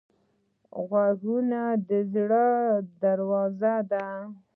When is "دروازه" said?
3.01-3.75